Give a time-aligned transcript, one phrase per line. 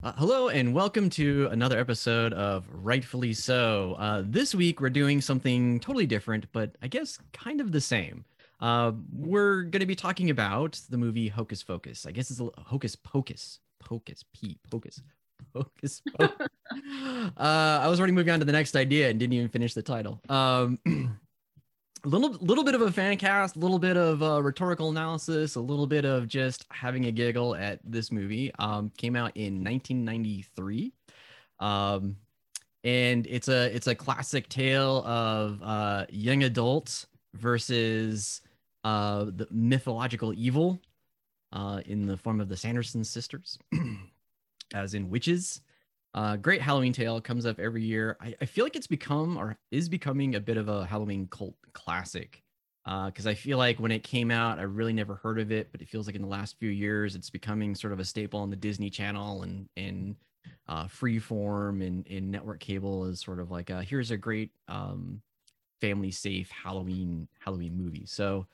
[0.00, 3.96] Uh, hello and welcome to another episode of Rightfully So.
[3.98, 8.24] Uh, this week we're doing something totally different, but I guess kind of the same.
[8.60, 12.06] Uh, we're going to be talking about the movie Hocus Focus.
[12.06, 13.58] I guess it's a Hocus Pocus.
[13.80, 15.02] Pocus, P, Pocus.
[15.52, 16.46] Hocus Pocus.
[17.36, 19.82] uh, I was already moving on to the next idea and didn't even finish the
[19.82, 20.20] title.
[20.28, 20.78] Um,
[22.08, 25.60] little little bit of a fan cast, a little bit of uh, rhetorical analysis, a
[25.60, 28.52] little bit of just having a giggle at this movie.
[28.58, 30.92] Um, came out in 1993,
[31.60, 32.16] um,
[32.84, 38.40] and it's a it's a classic tale of uh, young adults versus
[38.84, 40.80] uh, the mythological evil
[41.52, 43.58] uh, in the form of the Sanderson sisters,
[44.74, 45.60] as in witches.
[46.14, 48.16] Uh, great Halloween tale comes up every year.
[48.20, 51.54] I, I, feel like it's become or is becoming a bit of a Halloween cult
[51.74, 52.42] classic.
[52.84, 55.70] Because uh, I feel like when it came out, I really never heard of it,
[55.70, 58.40] but it feels like in the last few years, it's becoming sort of a staple
[58.40, 60.16] on the Disney Channel and and
[60.66, 65.20] uh, Freeform and in network cable is sort of like a, here's a great um,
[65.80, 68.06] family safe Halloween Halloween movie.
[68.06, 68.46] So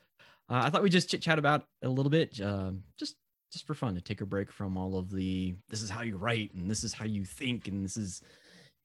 [0.49, 3.15] uh, I thought we'd just chit chat about a little bit, uh, just
[3.55, 6.17] just for fun to take a break from all of the this is how you
[6.17, 8.21] write and this is how you think and this is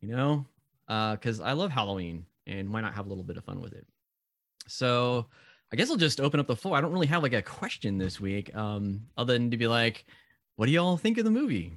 [0.00, 0.46] you know?
[0.86, 3.72] Because uh, i love halloween and why not have a little bit of fun with
[3.72, 3.84] it?
[4.68, 5.26] So
[5.72, 6.76] i guess i'll just open up the floor.
[6.76, 10.04] I don't really have like a question this week um other than to be like
[10.54, 11.72] what do y'all think of the movie?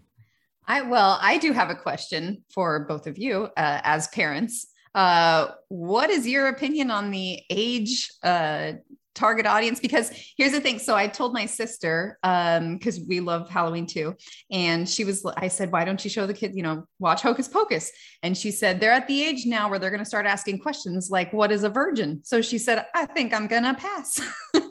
[0.67, 4.67] I well i do have a question for both of you uh, as parents.
[4.94, 8.73] Uh, what is your opinion on the age uh,
[9.16, 10.80] target audience because here's the thing.
[10.80, 14.16] So i told my sister um because we love halloween too.
[14.52, 17.47] And she was i said why don't you show the kids you know watch hocus
[17.47, 17.92] pocus?
[18.22, 21.09] And she said they're at the age now where they're going to start asking questions
[21.09, 22.22] like what is a virgin?
[22.23, 24.20] So she said i think i'm going to pass.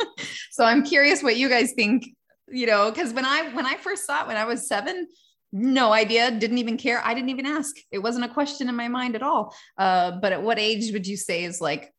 [0.53, 2.05] So i'm curious what you guys think
[2.47, 5.09] you know because when i when i first saw it when i was seven
[5.51, 7.75] no idea didn't even care i didn't even ask.
[7.91, 9.55] It wasn't a question in my mind at all.
[9.79, 11.93] Uh, but at what age would you say is like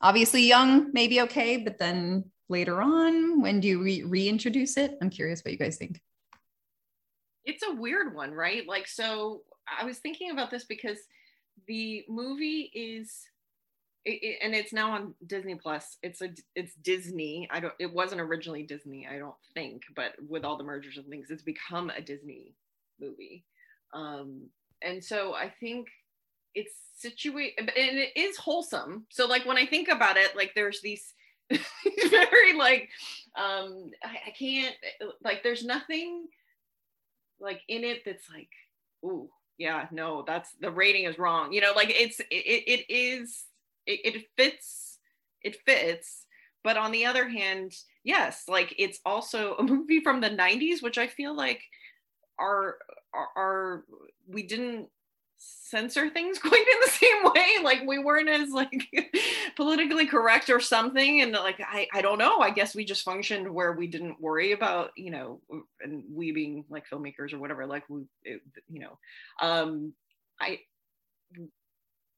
[0.00, 4.96] obviously young maybe okay but then later on when do you re- reintroduce it?
[5.00, 6.00] I'm curious what you guys think.
[7.44, 8.66] It's a weird one right?
[8.66, 9.42] Like so
[9.80, 10.98] i was thinking about this because
[11.66, 13.24] the movie is
[14.04, 15.98] it, it, and it's now on disney plus.
[16.02, 17.48] It's a it's disney.
[17.50, 21.06] I don't it wasn't originally disney i don't think but with all the mergers and
[21.08, 22.54] things it's become a disney
[23.00, 23.44] movie.
[23.92, 24.48] Um
[24.82, 25.88] and so i think
[26.56, 29.06] it's situated and it is wholesome.
[29.10, 31.12] So like when i think about it like there's these
[31.50, 32.88] very like
[33.36, 34.74] um I, I, can't
[35.22, 36.26] like there's nothing
[37.38, 38.48] like in it that's like
[39.04, 41.52] ooh yeah no that's the rating is wrong.
[41.52, 43.44] You know like it's it, it is
[43.86, 44.98] it, it fits
[45.42, 46.24] it fits.
[46.64, 50.98] But on the other hand yes like it's also a movie from the 90s which
[50.98, 51.62] i feel like
[52.38, 52.76] are
[53.12, 53.84] are, are
[54.28, 54.88] we didn't
[55.38, 58.86] censor things quite in the same way like we weren't as like
[59.56, 63.52] politically correct or something and like I, I don't know i guess we just functioned
[63.52, 65.40] where we didn't worry about you know
[65.80, 68.98] and we being like filmmakers or whatever like we it, you know
[69.40, 69.92] um
[70.40, 70.60] i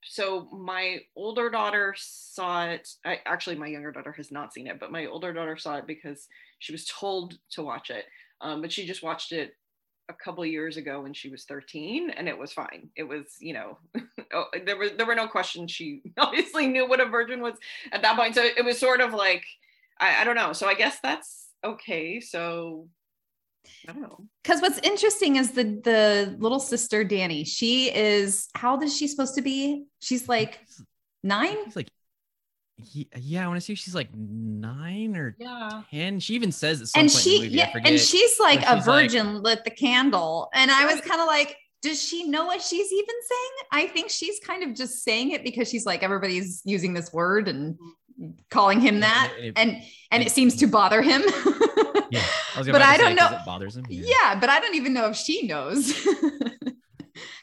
[0.02, 4.78] so my older daughter saw it I, actually my younger daughter has not seen it
[4.78, 8.04] but my older daughter saw it because she was told to watch it
[8.40, 9.54] um, but she just watched it
[10.08, 13.52] a couple years ago when she was 13 and it was fine it was you
[13.52, 13.78] know
[14.34, 17.54] oh, there was there were no questions she obviously knew what a virgin was
[17.92, 19.44] at that point so it was sort of like
[20.00, 22.88] I, I don't know so i guess that's okay so
[23.86, 24.24] I don't know.
[24.42, 27.44] Because what's interesting is the the little sister Danny.
[27.44, 29.84] She is how old is she supposed to be?
[30.00, 30.60] She's like
[31.22, 31.56] nine.
[31.64, 31.88] She's like
[33.16, 35.82] yeah, I want to see if she's like nine or yeah.
[35.90, 36.20] ten.
[36.20, 36.90] She even says it.
[36.94, 41.00] and she, yeah, and she's like a virgin like, lit the candle, and I was
[41.00, 43.50] kind of like, does she know what she's even saying?
[43.72, 47.48] I think she's kind of just saying it because she's like everybody's using this word
[47.48, 47.76] and
[48.50, 51.22] calling him that, and and, and, and it seems to bother him.
[52.10, 52.22] yeah,
[52.56, 53.28] I but I don't know.
[53.28, 53.86] It bothers him.
[53.88, 54.04] Yeah.
[54.06, 56.06] yeah, but I don't even know if she knows.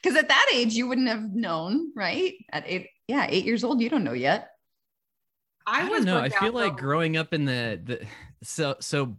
[0.05, 2.35] Because at that age, you wouldn't have known, right?
[2.51, 4.49] At eight, yeah, eight years old, you don't know yet.
[5.67, 6.19] I, I don't know.
[6.19, 8.05] I feel like growing up in the the
[8.43, 9.15] so so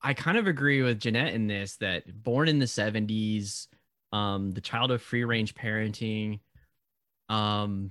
[0.00, 3.66] I kind of agree with Jeanette in this that born in the 70s,
[4.12, 6.40] um, the child of free range parenting.
[7.28, 7.90] Um,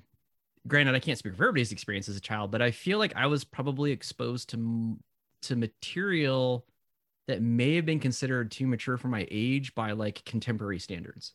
[0.67, 3.27] granted, I can't speak for everybody's experience as a child, but I feel like I
[3.27, 4.97] was probably exposed to
[5.43, 6.65] to material
[7.27, 11.33] that may have been considered too mature for my age by like contemporary standards.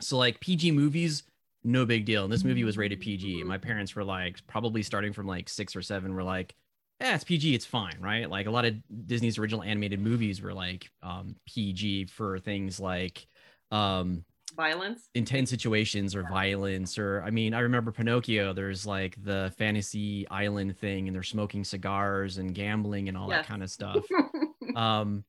[0.00, 1.24] So like PG movies
[1.64, 2.24] no big deal.
[2.24, 3.42] And this movie was rated PG.
[3.44, 6.54] My parents were like, probably starting from like six or seven, were like,
[7.00, 8.28] yeah, it's PG, it's fine, right?
[8.28, 8.74] Like a lot of
[9.06, 13.26] Disney's original animated movies were like um, PG for things like
[13.70, 14.24] um
[14.56, 15.08] Violence.
[15.14, 20.76] intense situations or violence or i mean i remember pinocchio there's like the fantasy island
[20.78, 23.42] thing and they're smoking cigars and gambling and all Yes.
[23.42, 24.04] that kind of stuff
[24.74, 25.22] um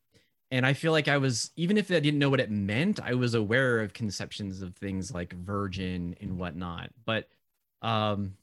[0.51, 3.13] and i feel like i was even if i didn't know what it meant i
[3.13, 6.89] was aware of conceptions of things like virgin and whatnot.
[7.05, 7.29] But
[7.81, 8.35] um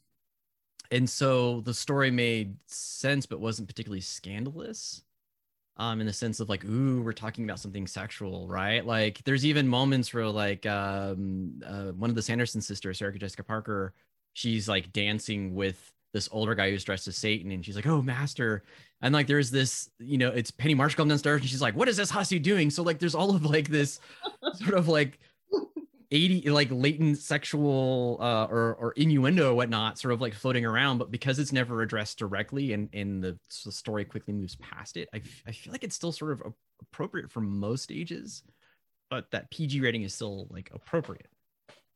[0.91, 5.03] and so the story made sense but wasn't particularly scandalous
[5.77, 8.85] um in the sense of like ooh we're talking about something sexual right?
[8.85, 13.43] Like there's even moments where like um uh, one of the sanderson sisters sarah jessica
[13.43, 13.93] parker
[14.33, 18.01] she's like dancing with this older guy who's dressed as satan and she's like oh
[18.01, 18.63] master.
[19.01, 21.87] And like there's this you know it's penny marshall come downstairs and she's like what
[21.87, 22.69] is this hussy doing?
[22.69, 23.99] So like there's all of like this
[24.55, 25.19] sort of like
[26.11, 30.99] 80 like latent sexual uh or, or innuendo or whatnot sort of like floating around
[30.99, 35.09] but because it's never addressed directly and and the, the story quickly moves past it
[35.13, 38.43] I, I feel like it's still sort of appropriate for most ages
[39.09, 41.27] but that pg rating is still like appropriate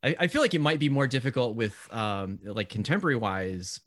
[0.02, 3.80] I, I feel like it might be more difficult with um like contemporary wise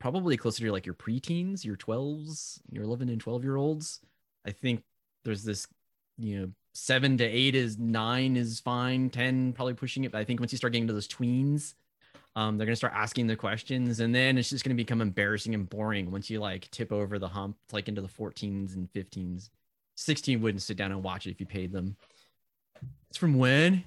[0.00, 4.00] probably closer to like your preteens your 12s your 11 and 12 year olds
[4.46, 4.82] i think
[5.24, 5.66] there's this
[6.16, 10.24] you know seven to eight is nine is fine 10 probably pushing it but i
[10.24, 11.74] think once you start getting to those tweens
[12.36, 15.00] um, they're going to start asking the questions and then it's just going to become
[15.00, 18.88] embarrassing and boring once you like tip over the hump like into the 14s and
[18.92, 19.48] 15s
[19.98, 21.96] 16 wouldn't sit down and watch it if you paid them.
[23.10, 23.84] It's from when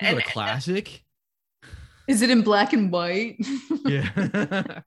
[0.00, 1.02] and a classic
[2.08, 3.36] Is it in black and white?
[3.86, 4.10] yeah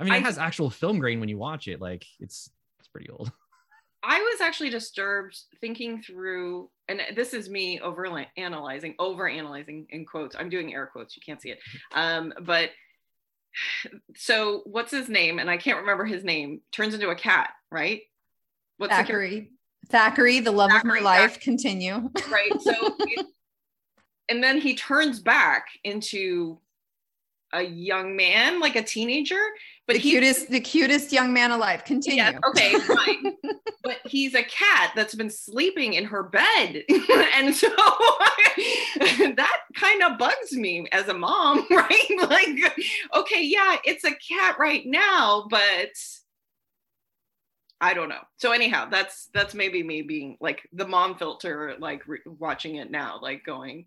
[0.00, 2.88] i mean I- it has actual film grain when you watch it like it's it's
[2.88, 3.30] pretty old
[4.06, 8.06] I was actually disturbed thinking through, and this is me over
[8.36, 10.36] analyzing, over analyzing in quotes.
[10.38, 11.16] I'm doing air quotes.
[11.16, 11.58] You can't see it.
[11.94, 12.68] Um, but
[14.14, 15.38] so what's his name?
[15.38, 16.60] And I can't remember his name.
[16.70, 18.02] Turns into a cat, right?
[18.76, 18.96] What's the?
[18.96, 19.50] Thackeray.
[19.88, 21.40] Thackeray, the love Thackeray, of my life.
[21.40, 22.10] Continue.
[22.30, 22.52] right?
[22.60, 23.26] So, it-
[24.28, 26.58] and then he turns back into
[27.54, 29.40] a young man, like a teenager.
[29.86, 31.84] But the he, cutest, the cutest young man alive.
[31.84, 32.16] Continue.
[32.16, 33.36] Yes, okay, fine.
[33.82, 36.84] but he's a cat that's been sleeping in her bed.
[37.34, 37.68] and so
[38.98, 42.28] that kind of bugs me as a mom, right?
[42.28, 42.74] Like,
[43.14, 45.90] okay, yeah, it's a cat right now, but
[47.80, 48.22] I don't know.
[48.38, 52.90] So anyhow, that's that's maybe me being like the mom filter, like re- watching it
[52.90, 53.86] now, like going.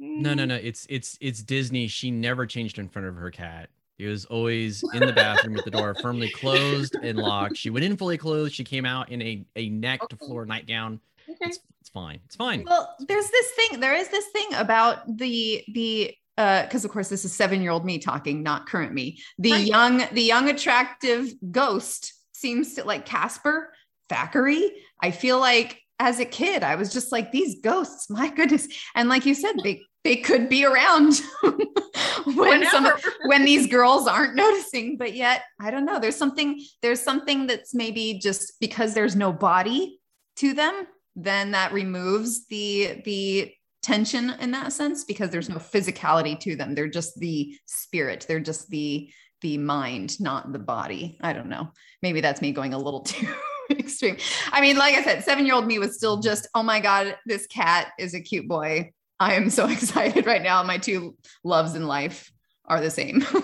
[0.00, 0.54] No, no, "Mm, no.
[0.56, 1.86] It's it's it's Disney.
[1.86, 3.68] She never changed in front of her cat.
[3.98, 7.58] It was always in the bathroom with the door firmly closed and locked.
[7.58, 8.54] She went in fully clothed.
[8.54, 11.00] She came out in a a neck to floor nightgown.
[11.28, 11.36] Okay.
[11.42, 12.18] It's it's fine.
[12.24, 12.64] It's fine.
[12.66, 13.78] Well, there's this thing.
[13.80, 17.70] There is this thing about the the uh because of course this is seven year
[17.70, 19.18] old me talking, not current me.
[19.38, 19.66] The Right.
[19.66, 23.70] young the young attractive ghost seems to like Casper
[24.08, 24.72] Thackeray.
[25.02, 28.08] I feel like as a kid, I was just like these ghosts.
[28.08, 31.20] My goodness, and like you said, they they could be around
[32.34, 32.88] when some
[33.26, 37.74] when these girls aren't noticing but yet i don't know there's something there's something that's
[37.74, 39.98] maybe just because there's no body
[40.36, 40.86] to them
[41.16, 43.52] then that removes the the
[43.82, 46.74] tension in that sense because there's no physicality to them.
[46.74, 48.24] They're just the spirit.
[48.28, 49.10] They're just the
[49.40, 51.18] the mind not the body.
[51.22, 51.70] I don't know.
[52.02, 53.26] Maybe that's me going a little too
[53.70, 54.16] extreme.
[54.52, 57.16] I mean like i said seven year old me was still just oh my god
[57.24, 58.92] this cat is a cute boy
[59.28, 62.32] i am so excited right now my two loves in life
[62.66, 63.24] are the same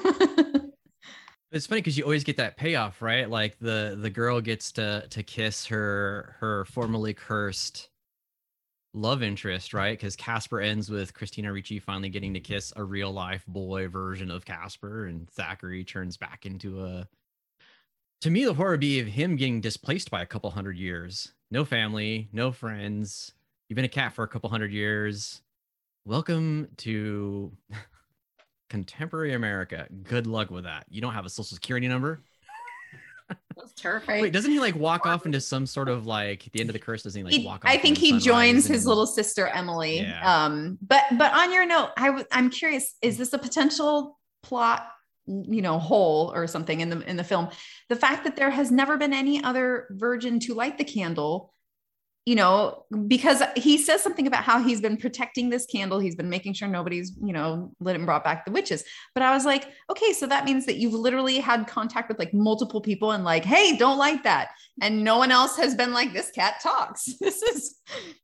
[1.52, 3.30] It's funny because you always get that payoff, right?
[3.30, 7.88] Like the the girl gets to to kiss her her formerly cursed
[8.96, 9.96] love interest, right?
[9.96, 14.30] Because Casper ends with Christina Ricci finally getting to kiss a real life boy version
[14.30, 17.06] of Casper, and Thackeray turns back into a.
[18.22, 21.32] To me, the horror would be of him getting displaced by a couple hundred years.
[21.50, 23.32] No family, no friends.
[23.68, 25.42] You've been a cat for a couple hundred years.
[26.06, 27.50] Welcome to
[28.70, 29.88] contemporary America.
[30.04, 30.86] Good luck with that.
[30.88, 32.22] You don't have a social security number.
[33.56, 34.22] That's terrifying.
[34.22, 36.78] Wait, doesn't he like walk off into some sort of like the end of the
[36.78, 37.02] curse?
[37.02, 37.70] Doesn't he like He- walk off?
[37.72, 39.98] I think he joins his and- little sister Emily.
[39.98, 40.44] Yeah.
[40.44, 44.86] Um, but but on your note, I w- I'm curious: is this a potential plot,
[45.26, 47.48] you know, hole or something in the in the film?
[47.88, 51.52] The fact that there has never been any other virgin to light the candle,
[52.26, 56.28] you know, because he says something about how he's been protecting this candle, he's been
[56.28, 58.82] making sure nobody's, you know, lit and brought back the witches.
[59.14, 62.34] But I was like, okay, so that means that you've literally had contact with like
[62.34, 64.48] multiple people and like, hey, don't like that.
[64.82, 67.08] And no one else has been like this cat talks.
[67.26, 67.76] This is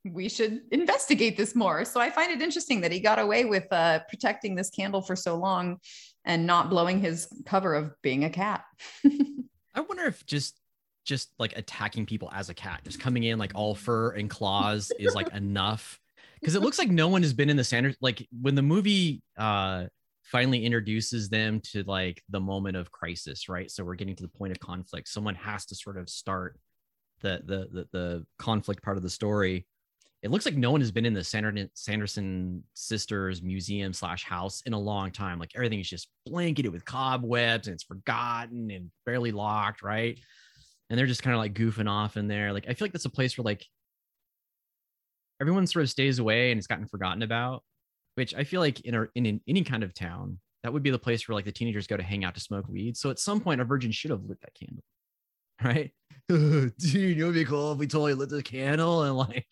[0.05, 1.85] we should investigate this more.
[1.85, 5.17] So i find it interesting that he got away with uh, protecting this candle for
[5.17, 5.79] so long
[6.25, 8.65] and not blowing his cover of being a cat.
[9.75, 10.61] I wonder if just
[11.05, 14.93] just like attacking people as a cat, just coming in like all fur and claws
[14.99, 16.01] is like enough
[16.41, 19.23] because it looks like no one has been in the Sanders like when the movie
[19.37, 19.87] uh
[20.25, 23.71] finally introduces them to like the moment of crisis, right?
[23.71, 25.09] So we're getting to the point of conflict.
[25.09, 26.59] Someone has to sort of start
[27.21, 29.67] the the the, the conflict part of the story.
[30.23, 34.63] It looks like no one has been in the Sanderson, Sanderson sisters museum slash house
[34.67, 35.41] in a long time.
[35.41, 40.19] Like everything is just blanketed with cobwebs and it's forgotten and barely locked, right?
[40.93, 42.53] And they're just kind of like goofing off in there.
[42.53, 43.65] Like I feel like that's a place where like
[45.41, 47.65] everyone sort of stays away and it's gotten forgotten about
[48.15, 50.91] which I feel like in, a, in, in any kind of town, that would be
[50.91, 52.97] the place where like the teenagers go to hang out to smoke weed.
[52.97, 54.85] So at some point, a virgin should have lit that candle,
[55.63, 55.93] right?
[56.29, 59.47] Dude, it would be cool if we totally lit the candle and like.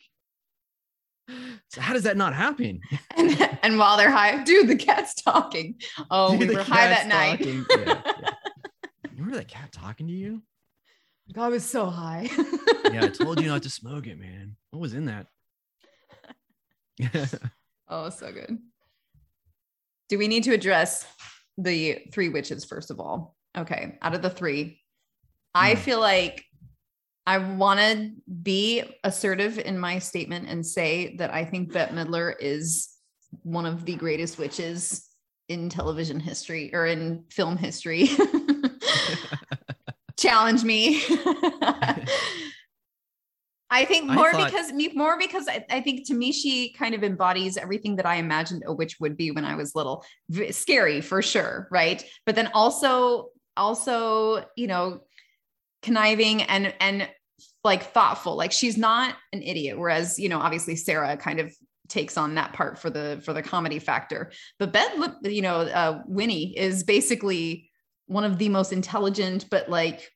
[1.69, 2.81] So how does that not happen?
[3.17, 5.77] And, and while they're high, dude, the cat's talking.
[6.11, 7.41] Oh, dude, we were high that night.
[7.45, 8.31] yeah, yeah.
[9.13, 10.43] Remember that cat talking to you?
[11.37, 12.29] I was so high.
[12.93, 14.57] yeah, I told you not to smoke it, man.
[14.71, 15.27] What was in that?
[17.93, 18.57] Oh, so good.
[20.09, 21.05] Do we need to address
[21.59, 23.35] the three witches first of all?
[23.59, 24.81] Okay, out of the three.
[25.57, 25.81] I hmm.
[25.81, 26.45] feel like
[27.27, 32.33] I want to be assertive in my statement and say that I think Bette Midler
[32.39, 32.91] is
[33.43, 35.09] one of the greatest witches
[35.49, 38.09] in television history or in film history.
[40.21, 41.03] Challenge me.
[43.71, 46.73] I think more I thought, because me more because I, I, think to me she
[46.73, 50.05] kind of embodies everything that I imagined a witch would be when I was little.
[50.29, 52.05] V- scary for sure, right?
[52.27, 55.01] But then also also, you know,
[55.83, 57.09] conniving and and
[57.65, 58.37] like thoughtful.
[58.37, 61.55] Like she's not an idiot whereas, you know, obviously Sarah kind of
[61.89, 64.33] takes on that part for the for the comedy factor.
[64.59, 67.70] But Ben, you know, uh, Winnie is basically
[68.11, 70.11] one of the most intelligent but like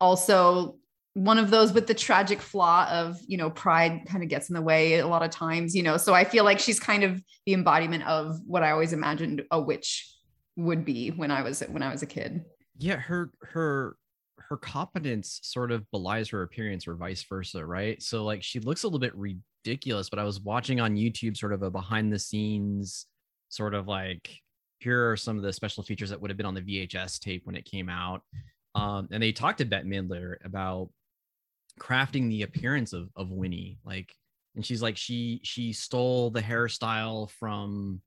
[0.00, 0.76] also
[1.14, 4.54] one of those with the tragic flaw of you know pride kind of gets in
[4.54, 5.96] the way a lot of times you know?
[5.96, 9.60] So i feel like she's kind of the embodiment of what i always imagined a
[9.60, 10.08] witch
[10.56, 12.44] would be when i was when i was a kid.
[12.78, 13.96] Yeah her her
[14.36, 18.00] her competence sort of belies her appearance or vice versa right?
[18.02, 21.52] So like she looks a little bit ridiculous but i was watching on youtube sort
[21.52, 23.06] of a behind the scenes
[23.48, 24.40] sort of like
[24.80, 27.42] here are some of the special features that would have been on the vhs tape
[27.44, 28.22] when it came out.
[28.74, 30.90] Um, and they talked to Bette Midler about
[31.78, 34.14] crafting the appearance of of Winnie like
[34.54, 38.00] and she's like she she stole the hairstyle from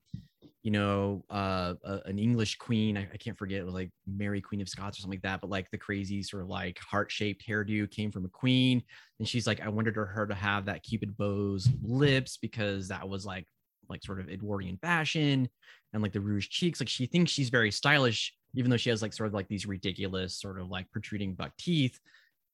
[0.61, 2.97] you know uh a, an english queen.
[2.97, 5.41] I, I, can't forget it was like mary queen of scots or something like that
[5.41, 8.83] but like the crazy sort of like heart-shaped hairdo came from a queen.
[9.19, 13.25] And she's like i wanted her to have that cupid bow's lips because that was
[13.25, 13.47] like
[13.89, 15.47] like sort of edwardian fashion
[15.93, 19.01] and like the rouge cheeks like she thinks she's very stylish even though she has
[19.01, 21.99] like sort of like these ridiculous sort of like protruding buck teeth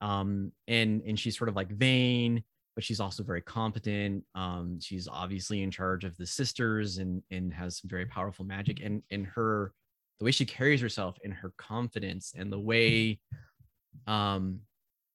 [0.01, 2.43] um, and and she's sort of like vain,
[2.75, 4.23] but she's also very competent.
[4.35, 8.81] Um, she's obviously in charge of the sisters and and has some very powerful magic.
[8.83, 9.73] And and her
[10.19, 13.19] the way she carries herself and her confidence and the way
[14.05, 14.59] um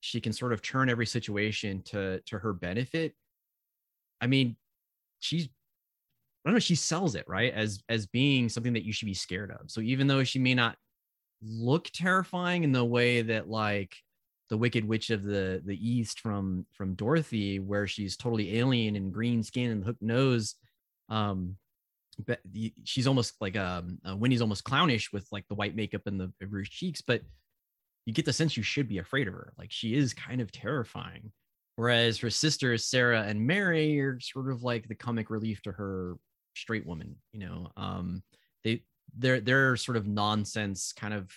[0.01, 3.15] she can sort of turn every situation to to her benefit.
[4.21, 4.57] I mean,
[5.21, 5.49] she's
[6.45, 7.53] I don't know, she sells it, right?
[7.55, 9.71] As as being something that you should be scared of.
[9.71, 10.77] So even though she may not
[11.43, 13.97] look terrifying in the way that like
[14.51, 19.13] the wicked witch of the the east from from dorothy where she's totally alien and
[19.13, 20.55] green skin and hooked nose
[21.09, 21.57] um
[22.27, 22.41] but
[22.85, 26.31] she's almost like um uh, winnie's almost clownish with like the white makeup and the
[26.47, 27.23] rouge cheeks but
[28.07, 30.53] you get the sense you should be afraid of her like she is kind of
[30.53, 31.33] terrifying
[31.77, 36.17] whereas her sisters sarah and mary are sort of like the comic relief to her
[36.55, 38.23] straight woman you know um
[38.63, 38.83] they
[39.17, 41.31] their their sort of nonsense kind of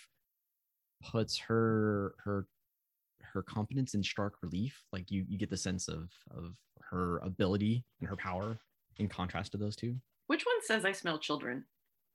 [1.11, 2.47] puts her her
[3.33, 4.83] her competence in stark relief.
[4.91, 6.53] Like you you get the sense of of
[6.89, 8.57] her ability and her power
[8.97, 9.95] in contrast to those two.
[10.27, 11.65] Which one says I smell children?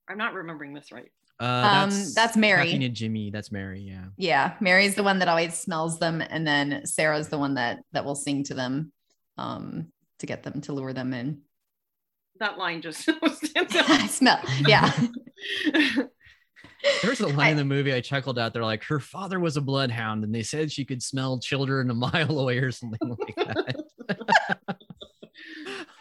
[0.09, 1.11] I'm not remembering this right.
[1.39, 2.73] Uh, that's, um, that's Mary.
[2.73, 3.31] and Jimmy.
[3.31, 3.81] That's Mary.
[3.81, 4.07] Yeah.
[4.17, 8.05] Yeah, Mary's the one that always smells them, and then Sarah's the one that that
[8.05, 8.93] will sing to them,
[9.39, 11.43] um, to get them to lure them in.
[12.43, 13.09] That line just
[13.57, 14.41] I smell.
[14.67, 14.93] Yeah.
[17.01, 18.53] There's a line I, in the movie I chuckled at.
[18.53, 21.95] They're like, her father was a bloodhound, and they said she could smell children a
[22.13, 23.85] mile away or something like that.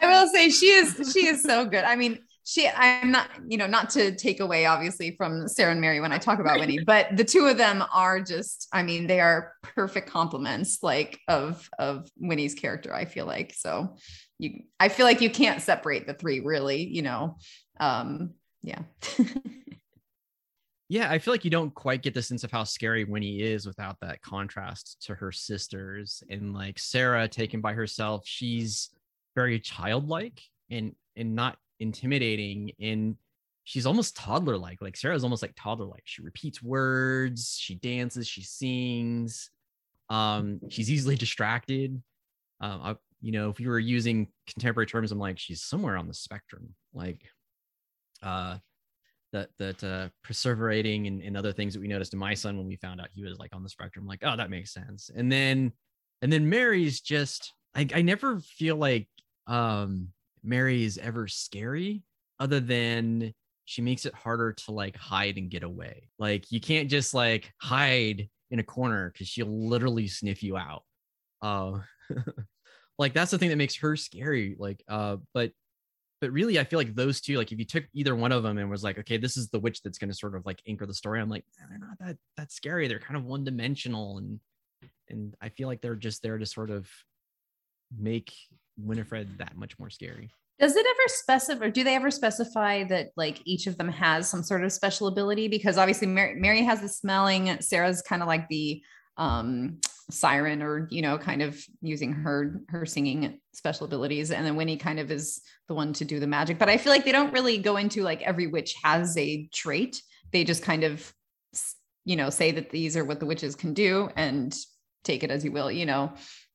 [0.00, 1.84] I will say she is she is so good.
[1.84, 5.80] I mean, she I'm not, you know, not to take away obviously from Sarah and
[5.80, 9.06] Mary when I talk about Winnie, but the two of them are just, I mean,
[9.06, 13.54] they are perfect complements like of of Winnie's character, I feel like.
[13.54, 13.96] So
[14.42, 17.36] you I feel like you can't separate the three really, you know.
[17.78, 18.82] Um yeah.
[20.88, 23.66] yeah, I feel like you don't quite get the sense of how scary Winnie is
[23.66, 26.22] without that contrast to her sisters.
[26.28, 28.90] And like Sarah taken by herself, she's
[29.34, 33.16] very childlike and and not intimidating and
[33.64, 38.26] she's almost toddler like like sarah's almost like toddler like she repeats words she dances
[38.26, 39.50] she sings
[40.10, 42.00] um she's easily distracted
[42.60, 46.06] um I, you know if you were using contemporary terms i'm like she's somewhere on
[46.06, 47.22] the spectrum like
[48.22, 48.56] uh
[49.32, 52.66] that that uh perseverating and, and other things that we noticed in my son when
[52.66, 55.10] we found out he was like on the spectrum like oh that makes sense.
[55.14, 55.72] And then
[56.20, 59.08] and then mary's just i, I never feel like
[59.46, 60.08] um
[60.44, 62.02] mary is ever scary
[62.38, 63.32] other than
[63.64, 66.08] she makes it harder to like hide and get away.
[66.18, 70.82] Like you can't just like hide in a corner because she'll literally sniff you out.
[71.40, 71.78] Uh
[72.98, 75.50] like that's the thing that makes her scary like uh but
[76.20, 78.58] but really i feel like those two like if you took either one of them
[78.58, 80.86] and was like okay this is the witch that's going to sort of like anchor
[80.86, 82.88] the story i'm like they're not that that scary.
[82.88, 84.40] They're kind of one dimensional and
[85.08, 86.88] and i feel like they're just there to sort of
[87.98, 88.32] make
[88.78, 90.30] winifred that much more scary.
[90.58, 94.28] Does it ever specify or do they ever specify that like each of them has
[94.28, 95.48] some sort of special ability?
[95.48, 98.82] Because obviously mary, mary has the smelling sarah's kind of like the
[99.16, 99.78] um
[100.12, 104.30] siren or you know kind of using her her singing special abilities.
[104.30, 106.58] And then winnie kind of is the one to do the magic.
[106.58, 110.02] But i feel like they don't really go into like every witch has a trait.
[110.32, 111.12] They just kind of
[112.04, 114.56] you know say that these are what the witches can do and
[115.04, 116.12] take it as you will you know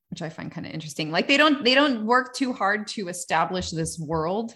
[0.10, 1.12] which i find kind of interesting.
[1.12, 4.56] Like they don't they don't work too hard to establish this world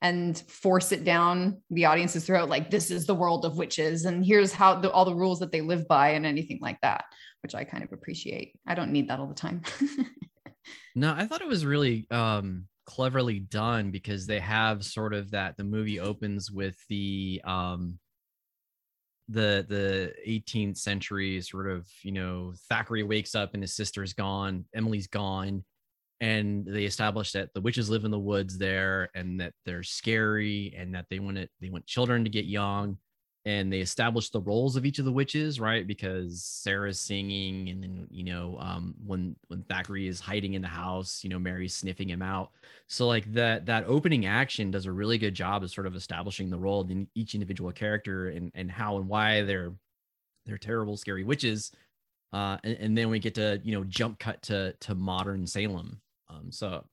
[0.00, 4.24] and force it down the audience's throat like this is the world of witches and
[4.24, 7.04] here's how the, all the rules that they live by and anything like that
[7.42, 8.58] which I kind of appreciate.
[8.66, 9.62] I don't need that all the time.
[10.94, 15.56] no, I thought it was really um cleverly done because they have sort of that
[15.58, 17.98] the movie opens with the um
[19.28, 24.64] the the 18th century sort of you know thackeray wakes up and his sister's gone
[24.74, 25.62] emily's gone
[26.20, 30.74] and they establish that the witches live in the woods there and that they're scary
[30.76, 32.96] and that they want it they want children to get young
[33.48, 35.86] and they established the roles of each of the witches, right?
[35.86, 40.68] Because Sarah's singing, and then you know, um, when when Thackeray is hiding in the
[40.68, 42.50] house, you know, Mary's sniffing him out.
[42.88, 46.50] So like that that opening action does a really good job of sort of establishing
[46.50, 49.72] the role in each individual character and and how and why they're
[50.44, 51.72] they're terrible, scary witches.
[52.34, 56.02] Uh, and, and then we get to you know jump cut to to modern Salem.
[56.28, 56.84] Um, so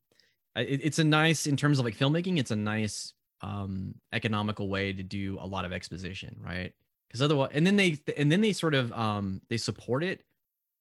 [0.56, 4.94] it, it's a nice in terms of like filmmaking, it's a nice um economical way
[4.94, 6.74] to do a lot of exposition right?
[7.08, 10.22] Because otherwise and then they and then they sort of um they support it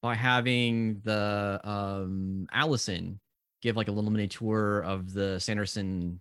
[0.03, 3.21] by having the um allison
[3.63, 6.21] give like a little mini tour of the sanderson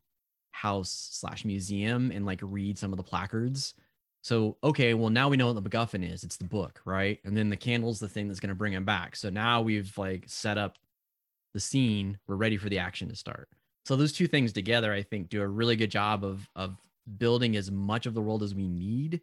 [0.52, 3.74] house slash museum and like read some of the placards.
[4.22, 6.24] So okay well now we know what the macguffin is.
[6.24, 7.20] It's the book right?
[7.24, 9.16] And then the candle's the thing that's going to bring him back.
[9.16, 10.78] So now we've like set up
[11.54, 12.18] the scene.
[12.28, 13.50] We're ready for the action to start
[13.86, 16.78] so those two things together, I think, do a really good job of of
[17.18, 19.22] building as much of the world as we need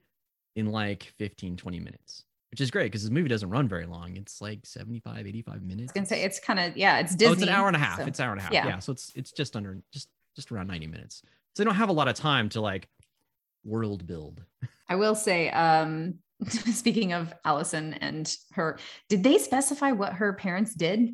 [0.56, 4.16] in like 15, 20 minutes, which is great because this movie doesn't run very long.
[4.16, 5.80] It's like 75, 85 minutes.
[5.80, 7.28] I was gonna say it's kind of yeah, it's Disney.
[7.28, 7.98] Oh, it's an hour and a half.
[7.98, 8.52] So, it's an hour and a half.
[8.52, 8.66] Yeah.
[8.66, 8.78] yeah.
[8.78, 11.22] So it's it's just under just just around 90 minutes.
[11.54, 12.88] So they don't have a lot of time to like
[13.64, 14.42] world build.
[14.88, 16.14] I will say, um,
[16.48, 21.10] speaking of Allison and her, did they specify what her parents did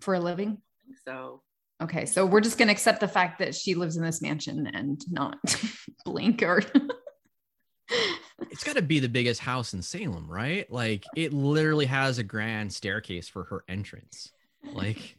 [0.00, 0.58] for a living?
[1.04, 1.42] so
[1.80, 4.66] Okay, so we're just going to accept the fact that she lives in this mansion
[4.74, 5.38] and not
[6.04, 6.62] blink or.
[8.50, 10.70] it's got to be the biggest house in Salem, right?
[10.70, 14.32] Like it literally has a grand staircase for her entrance.
[14.72, 15.18] Like,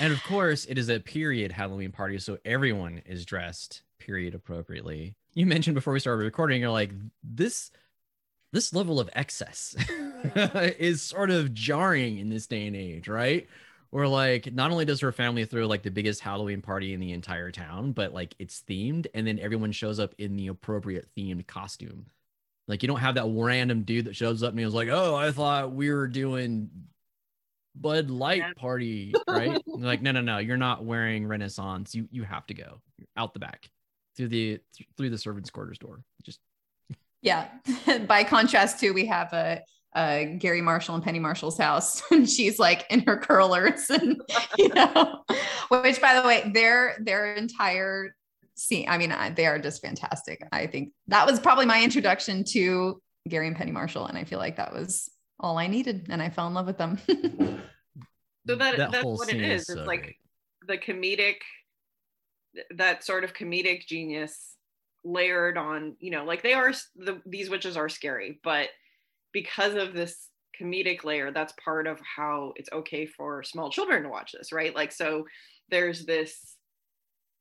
[0.00, 5.14] and of course, it is a period Halloween party, so everyone is dressed period appropriately.
[5.34, 6.90] You mentioned before we started recording, you're like,
[7.22, 7.70] this
[8.52, 9.74] this level of excess
[10.78, 13.48] is sort of jarring in this day and age, right?
[13.94, 17.12] Where like not only does her family throw like the biggest Halloween party in the
[17.12, 21.46] entire town, but like it's themed, and then everyone shows up in the appropriate themed
[21.46, 22.06] costume.
[22.66, 25.14] Like you don't have that random dude that shows up and he was like, "Oh,
[25.14, 26.70] I thought we were doing
[27.76, 31.94] Bud Light party, right?" like, no, no, no, you're not wearing Renaissance.
[31.94, 33.70] You you have to go you're out the back
[34.16, 34.58] through the
[34.96, 36.02] through the servants' quarters door.
[36.24, 36.40] Just
[37.22, 37.46] yeah.
[38.08, 39.62] By contrast, too, we have a
[39.94, 44.20] uh, Garry Marshall and Penny Marshall's house, and she's like in her curlers, and
[44.58, 45.22] you know,
[45.68, 48.14] which by the way, their their entire
[48.56, 48.88] scene.
[48.88, 50.46] I mean, they are just fantastic.
[50.52, 54.38] I think that was probably my introduction to Garry and Penny Marshall, and I feel
[54.38, 56.98] like that was all I needed, and I fell in love with them.
[57.08, 59.62] so that, that that's what it is.
[59.62, 60.16] is so it's like
[60.66, 61.36] the comedic,
[62.76, 64.56] that sort of comedic genius
[65.04, 65.96] layered on.
[66.00, 68.68] You know, like they are the these witches are scary, but
[69.34, 74.08] because of this comedic layer that's part of how it's okay for small children to
[74.08, 75.24] watch this right like so
[75.68, 76.56] there's this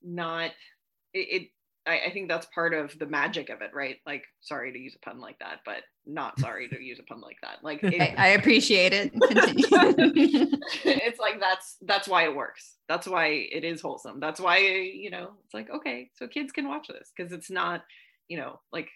[0.01, 0.51] not
[1.13, 1.49] it, it
[1.86, 3.97] I, I, think that's part of the magic of it, right?
[4.06, 7.19] Like, sorry to use a pun like that, but not sorry to use a pun
[7.19, 7.58] like that.
[7.62, 9.12] Like, it, I, I, appreciate it.
[10.86, 12.75] it's like that's that's why it works.
[12.88, 14.19] That's why it is wholesome.
[14.19, 17.82] That's why you know it's like okay, so kids can watch this because it's not
[18.29, 18.89] you know like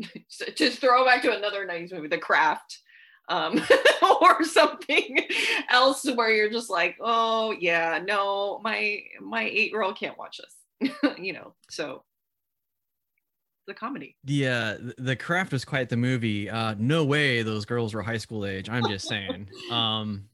[0.56, 2.80] just throw back to another '90s movie, The Craft.
[3.30, 3.60] Um,
[4.22, 5.18] or something
[5.68, 10.40] else where you're just like, oh yeah, no, my my eight year old can't watch
[10.80, 11.52] this, you know.
[11.68, 12.04] So
[13.68, 14.16] the comedy.
[14.24, 16.50] The uh, the craft was quite the movie.
[16.50, 18.68] Uh, no way those girls were high school age.
[18.68, 19.48] I'm just saying.
[19.70, 20.24] um,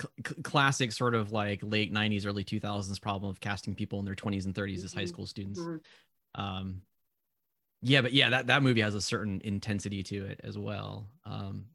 [0.00, 4.14] cl- classic sort of like late 90s, early 2000s problem of casting people in their
[4.14, 5.08] 20s and 30s as high mm-hmm.
[5.08, 5.60] school students.
[5.60, 6.40] Mm-hmm.
[6.40, 6.82] Um,
[7.84, 11.06] yeah, but yeah, that that movie has a certain intensity to it as well.
[11.26, 11.66] Um,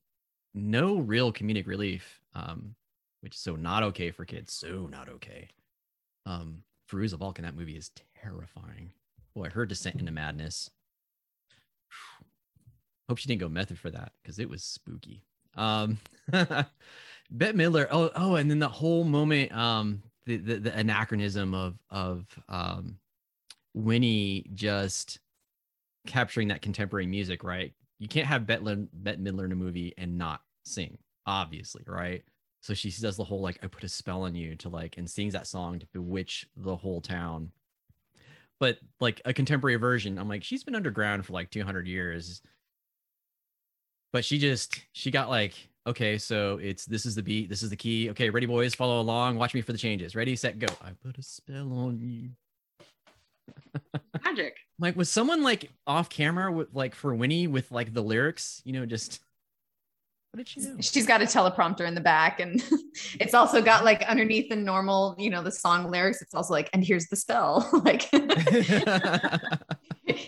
[0.55, 2.73] no real comedic relief, um,
[3.21, 4.51] which is so not okay for kids.
[4.51, 5.49] So not okay.
[6.25, 7.91] Um, Fairuza Balk in that movie is
[8.23, 8.91] terrifying.
[9.35, 10.71] Boy, her descent into madness.
[13.07, 15.23] Hope she didn't go method for that because it was spooky.
[15.55, 15.99] Um,
[17.31, 17.87] Midler.
[17.91, 22.97] Oh, oh, and then the whole moment, um, the, the, the anachronism of of um,
[23.75, 25.19] Winnie just
[26.09, 27.73] capturing that contemporary music, right?
[27.99, 32.23] You can't have Bette, Bette Midler in a movie and not sing, obviously, right?
[32.61, 35.09] So she does the whole like I put a spell on you to like and
[35.09, 37.51] sings that song to bewitch the whole town.
[38.59, 42.41] But like a contemporary version i'm like she's been underground for like 200 years.
[44.11, 45.53] But she just she got like
[45.87, 48.09] okay so it's this is the beat this is the key.
[48.09, 48.75] Okay ready boys?
[48.75, 49.37] Follow along.
[49.37, 50.15] Watch me for the changes.
[50.15, 50.67] Ready set go.
[50.81, 52.31] I put a spell on you.
[54.25, 58.61] Magic like was someone like off camera with like for winnie with like the lyrics
[58.65, 59.21] you know just
[60.31, 60.77] what did she do?
[60.79, 62.63] She's got a teleprompter in the back, and
[63.19, 66.21] it's also got like underneath the normal, you know, the song lyrics.
[66.21, 67.67] It's also like, and here's the spell.
[67.83, 68.03] like,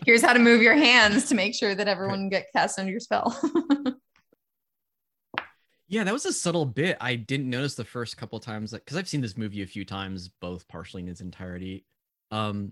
[0.06, 3.00] here's how to move your hands to make sure that everyone get cast under your
[3.00, 3.40] spell.
[5.88, 6.98] yeah, that was a subtle bit.
[7.00, 9.86] I didn't notice the first couple times, like, because I've seen this movie a few
[9.86, 11.86] times, both partially in its entirety.
[12.32, 12.72] Um,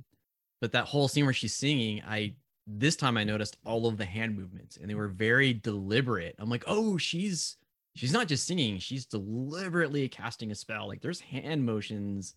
[0.62, 2.34] but that whole scene where she's singing, I
[2.68, 6.36] this time I noticed all of the hand movements and they were very deliberate.
[6.38, 7.58] I'm like, oh, she's
[7.96, 10.88] she's not just singing, she's deliberately casting a spell.
[10.88, 12.36] Like there's hand motions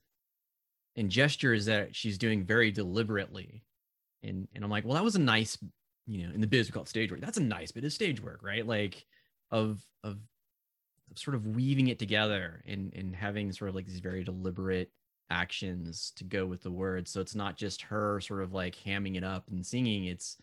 [0.96, 3.62] and gestures that she's doing very deliberately.
[4.22, 5.58] And and I'm like, well, that was a nice,
[6.06, 7.20] you know, in the biz we call it stage work.
[7.20, 8.66] That's a nice bit of stage work, right?
[8.66, 9.04] Like
[9.50, 10.18] of of
[11.14, 14.90] sort of weaving it together and and having sort of like these very deliberate
[15.32, 17.10] actions to go with the words.
[17.10, 20.04] So it's not just her sort of like hamming it up and singing.
[20.04, 20.36] It's,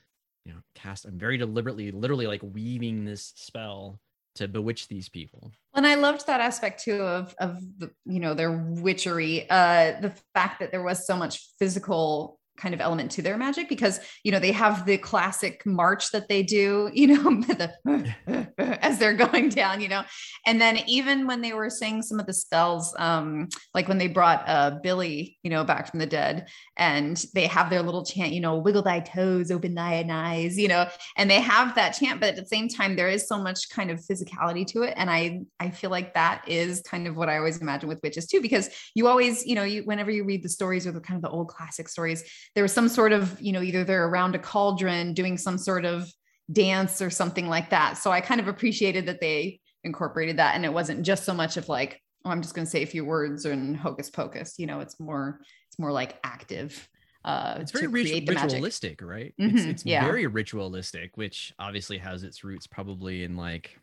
[0.45, 3.99] you know, cast, I'm very deliberately, literally like weaving this spell
[4.35, 5.51] to bewitch these people.
[5.75, 9.49] And I loved that aspect too of, of the, you know, their witchery.
[9.49, 13.69] Uh, the fact that there was so much physical kind of element to their magic
[13.69, 18.99] because you know they have the classic march that they do you know the, as
[18.99, 20.03] they're going down you know.
[20.45, 24.07] And then even when they were saying some of the spells um like when they
[24.07, 28.33] brought uh billy you know back from the dead and they have their little chant
[28.33, 32.19] you know wiggle thy toes open thy eyes you know and they have that chant
[32.19, 34.93] but at the same time there is so much kind of physicality to it.
[34.97, 38.27] And i i feel like that is kind of what i always imagine with witches
[38.27, 41.17] too because you always you know you whenever you read the stories or the kind
[41.17, 42.23] of the old classic stories
[42.55, 45.85] there was some sort of, you know, either they're around a cauldron doing some sort
[45.85, 46.11] of
[46.51, 47.97] dance or something like that.
[47.97, 50.55] So I kind of appreciated that they incorporated that.
[50.55, 52.87] And it wasn't just so much of like, oh, I'm just going to say a
[52.87, 54.55] few words and hocus pocus.
[54.57, 56.89] You know, it's more, it's more like active.
[57.23, 59.33] Uh, it's very rit- ritualistic, right?
[59.39, 60.05] Mm-hmm, it's, it's yeah.
[60.05, 63.77] very ritualistic, which obviously has its roots probably in like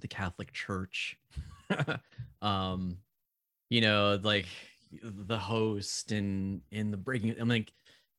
[0.00, 1.16] the Catholic Church.
[2.42, 2.98] um,
[3.68, 4.46] you know, like
[5.02, 7.72] the host and in the breaking i'm like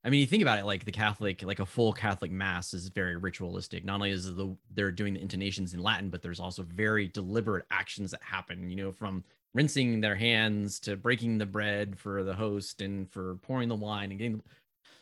[0.03, 2.89] i mean you think about it like the catholic like a full catholic mass is
[2.89, 3.85] very ritualistic.
[3.85, 7.65] Not only is the they're doing the intonations in latin but there's also very deliberate
[7.71, 12.33] actions that happen you know from rinsing their hands to breaking the bread for the
[12.33, 14.43] host and for pouring the wine and getting the,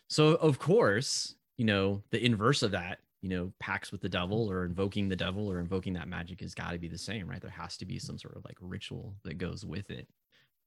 [0.08, 4.50] so of course you know the inverse of that you know pacts with the devil
[4.52, 7.42] or invoking the devil or invoking that magic has got to be the same right?
[7.42, 10.08] There has to be some sort of like ritual that goes with it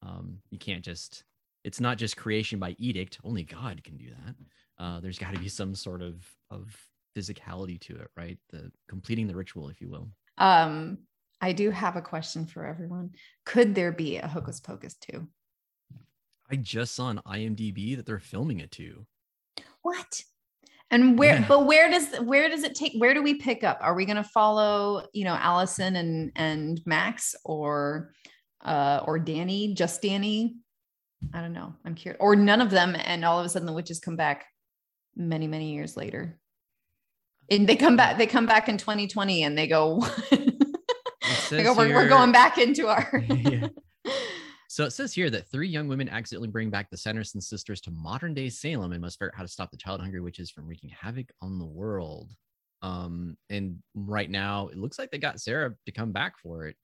[0.03, 1.25] um, you can't just,
[1.65, 3.19] it's not just creation by edict.
[3.25, 4.35] Only God can do that.
[4.83, 6.77] Uh, there's got to be some sort of, of
[7.17, 8.39] physicality to it, right?
[8.51, 10.09] The completing the ritual, if you will.
[10.39, 10.99] Um,
[11.41, 13.11] I do have a question for everyone.
[13.45, 15.29] Could there be a Hocus Pocus too?
[16.51, 19.07] I just saw on IMDb that they're filming it too.
[19.83, 20.23] What?
[20.91, 21.45] And where, yeah.
[21.47, 22.95] but where does where does it take?
[22.97, 23.79] Where do we pick up?
[23.83, 28.15] Are we going to follow, you know, Allison and and Max, or
[28.64, 30.57] uh, or Danny, just Danny?
[31.35, 31.75] I don't know.
[31.85, 32.18] I'm curious.
[32.21, 34.47] Or none of them, and all of a sudden the witches come back
[35.16, 36.38] many, many years later.
[37.51, 40.05] And they come back, they come back in 2020 and they go,
[41.51, 43.68] they go we're, we're, going back into our yeah.
[44.71, 47.90] So it says here that three young women accidentally bring back the Sanderson sisters to
[47.90, 50.68] modern day Salem and must figure out how to stop the child hungry witches from
[50.68, 52.31] wreaking havoc on the world.
[52.83, 56.77] Um, and right now it looks like they got Sarah to come back for it.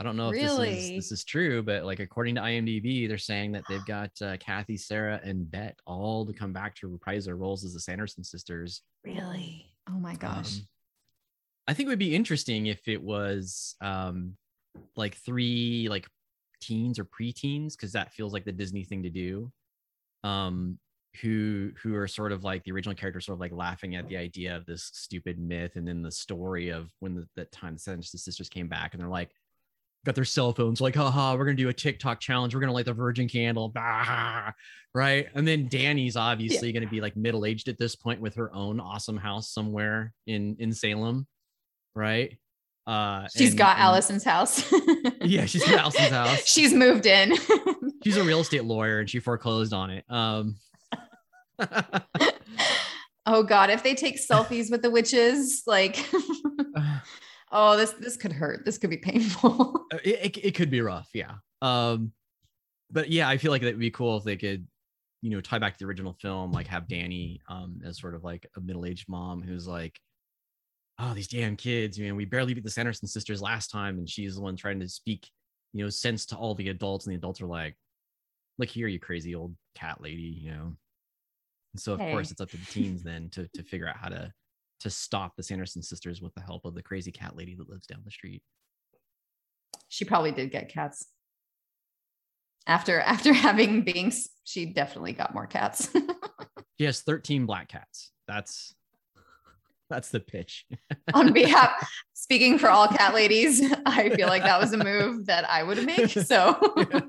[0.00, 0.70] I don't know if really?
[0.70, 4.10] this is this is true, but like according to IMDb, they're saying that they've got
[4.22, 7.80] uh, Kathy, Sarah, and Bette all to come back to reprise their roles as the
[7.80, 8.80] Sanderson sisters.
[9.04, 9.66] Really?
[9.90, 10.56] Oh my gosh.
[10.56, 10.68] Um,
[11.68, 14.36] I think it would be interesting if it was um
[14.96, 16.08] like three like
[16.62, 19.52] teens or preteens because that feels like the Disney thing to do.
[20.24, 20.78] Um,
[21.20, 24.16] who who are sort of like the original characters, sort of like laughing at the
[24.16, 27.80] idea of this stupid myth, and then the story of when the, that time the
[27.80, 29.30] Sanderson sisters came back, and they're like,
[30.04, 32.86] got their cell phones, like, haha, we're gonna do a TikTok challenge, we're gonna light
[32.86, 34.52] the virgin candle, bah,
[34.94, 35.28] right?
[35.34, 36.80] And then Danny's obviously yeah.
[36.80, 40.56] gonna be like middle aged at this point with her own awesome house somewhere in
[40.58, 41.26] in Salem,
[41.94, 42.38] right?
[42.86, 44.72] Uh, she's and, got and, Allison's house.
[45.20, 46.46] yeah, she's got Allison's house.
[46.46, 47.36] she's moved in.
[48.04, 50.04] she's a real estate lawyer and she foreclosed on it.
[50.08, 50.56] Um,
[53.26, 56.04] oh God, if they take selfies with the witches, like,
[57.50, 58.64] oh, this this could hurt.
[58.64, 59.86] This could be painful.
[59.92, 61.34] Uh, it, it, it could be rough, yeah.
[61.62, 62.12] Um,
[62.90, 64.66] but yeah, I feel like that would be cool if they could,
[65.20, 68.24] you know, tie back to the original film, like have Danny um as sort of
[68.24, 69.98] like a middle aged mom who's like
[71.00, 73.98] oh, these damn kids, you know, we barely beat the Sanderson sisters last time.
[73.98, 75.28] And she's the one trying to speak,
[75.72, 77.06] you know, sense to all the adults.
[77.06, 77.76] And the adults are like,
[78.58, 80.76] look here, you crazy old cat lady, you know.
[81.72, 82.10] And so of hey.
[82.10, 84.32] course it's up to the teens then to to figure out how to
[84.80, 87.86] to stop the Sanderson sisters with the help of the crazy cat lady that lives
[87.86, 88.42] down the street.
[89.88, 91.06] She probably did get cats.
[92.66, 95.90] After after having Binx, she definitely got more cats.
[96.78, 98.10] she has 13 black cats.
[98.26, 98.74] That's
[99.88, 100.66] that's the pitch.
[101.14, 101.72] On behalf,
[102.14, 105.84] speaking for all cat ladies, I feel like that was a move that I would
[105.84, 106.10] make.
[106.10, 107.00] So yeah.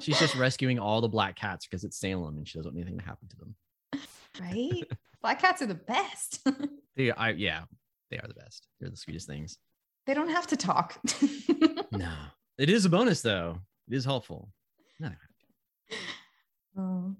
[0.00, 2.98] she's just rescuing all the black cats because it's Salem and she doesn't want anything
[2.98, 3.54] to happen to them.
[4.40, 4.82] Right?
[5.24, 6.46] Black cats are the best.
[6.96, 7.62] they, I, yeah,
[8.10, 8.68] they are the best.
[8.78, 9.56] They're the sweetest things.
[10.06, 11.00] They don't have to talk.
[11.92, 12.12] no,
[12.58, 13.58] it is a bonus though.
[13.88, 14.52] It is helpful.
[15.00, 15.12] No.
[16.76, 17.16] Oh.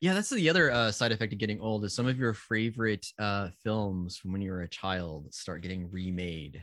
[0.00, 3.06] Yeah, that's the other uh, side effect of getting old is some of your favorite
[3.20, 6.60] uh, films from when you were a child start getting remade.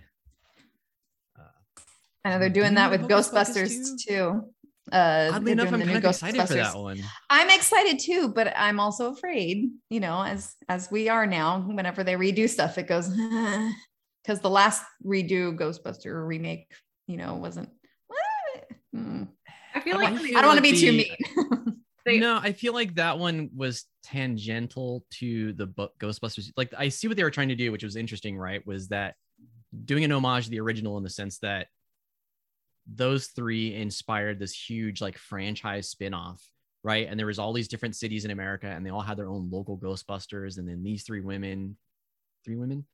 [1.39, 1.81] Uh,
[2.25, 4.49] I know they're doing that with Ghostbusters too.
[4.89, 4.95] Too.
[4.95, 7.01] Uh, Oddly enough, I'm kind of excited for that one.
[7.29, 9.69] I'm excited too, but I'm also afraid.
[9.89, 13.09] You know, as as we are now, whenever they redo stuff, it goes
[14.23, 16.71] because the last redo Ghostbuster remake,
[17.07, 17.69] you know, wasn't.
[18.93, 19.23] Hmm.
[19.73, 21.75] I feel like I don't want to be too mean.
[22.05, 26.51] They, no, I feel like that one was tangential to the book Ghostbusters.
[26.55, 28.65] Like I see what they were trying to do, which was interesting, right?
[28.67, 29.15] Was that
[29.83, 31.67] doing an homage to the original in the sense that
[32.87, 36.41] those three inspired this huge like franchise spin-off
[36.83, 37.07] right?
[37.09, 39.49] And there was all these different cities in america and they all had their own
[39.51, 41.77] local ghostbusters and then these three women
[42.43, 42.85] three women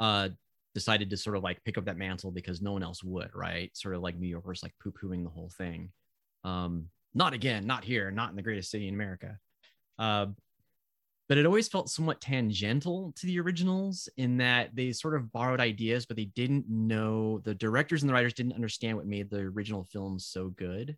[0.00, 0.28] uh
[0.74, 3.74] decided to sort of like pick up that mantle because no one else would right?
[3.76, 5.90] Sort of like new yorkers like poo-pooing the whole thing.
[6.44, 9.38] Um not again, not here, not in the greatest city in America.
[9.98, 10.26] Uh,
[11.28, 15.60] but it always felt somewhat tangential to the originals in that they sort of borrowed
[15.60, 19.40] ideas, but they didn't know the directors and the writers didn't understand what made the
[19.40, 20.96] original films so good.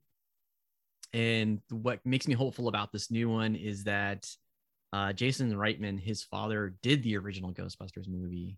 [1.12, 4.28] And what makes me hopeful about this new one is that
[4.92, 8.56] uh, Jason Reitman, his father, did the original Ghostbusters movie.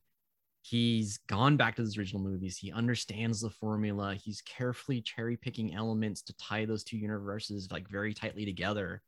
[0.60, 2.58] He's gone back to those original movies.
[2.58, 4.14] He understands the formula.
[4.14, 9.02] He's carefully cherry picking elements to tie those two universes like very tightly together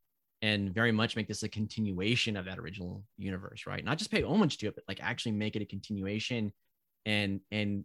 [0.44, 3.84] and very much make this a continuation of that original universe right?
[3.84, 6.52] Not just pay homage to it but like actually make it a continuation
[7.06, 7.84] and and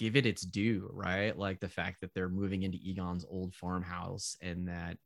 [0.00, 1.38] give it its due right?
[1.38, 4.96] Like the fact that they're moving into egon's old farmhouse and that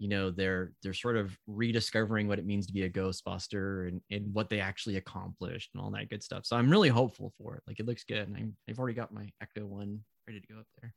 [0.00, 4.00] you know they're they're sort of rediscovering what it means to be a ghostbuster and,
[4.10, 6.44] and what they actually accomplished and all that good stuff.
[6.44, 7.62] So i'm really hopeful for it.
[7.68, 10.58] Like it looks good and I'm, i've already got my ecto one ready to go
[10.58, 10.92] up there.